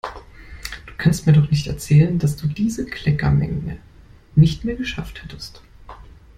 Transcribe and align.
Du 0.87 0.93
kannst 0.97 1.27
mir 1.27 1.33
doch 1.33 1.47
nicht 1.51 1.67
erzählen, 1.67 2.17
dass 2.17 2.35
du 2.35 2.47
diese 2.47 2.87
Kleckermenge 2.87 3.77
nicht 4.35 4.65
mehr 4.65 4.73
geschafft 4.73 5.21
hättest! 5.21 5.61